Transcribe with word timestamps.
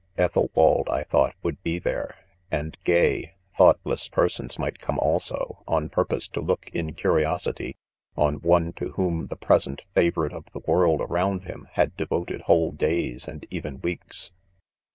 i 0.17 0.21
Ethelwald, 0.23 0.89
I 0.89 1.03
thought, 1.03 1.35
would 1.43 1.61
be 1.61 1.77
there;. 1.77 2.15
and 2.49 2.75
gay, 2.83 3.33
thoughtless 3.55 4.07
persons 4.09 4.57
might 4.57 4.79
come, 4.79 4.97
also, 4.97 5.61
on 5.67 5.89
purpose 5.89 6.27
to 6.29 6.41
look, 6.41 6.71
in 6.73 6.95
curiosity, 6.95 7.77
on 8.17 8.37
one, 8.37 8.73
to 8.77 8.93
whom* 8.93 9.27
the 9.27 9.35
present 9.35 9.83
favorite., 9.93 10.33
of 10.33 10.45
the 10.53 10.61
world 10.65 11.01
around 11.01 11.43
him, 11.43 11.67
had 11.73 11.95
devoted 11.97 12.41
whole 12.47 12.71
days, 12.71 13.27
and 13.27 13.45
even 13.51 13.79
weeks. 13.81 14.31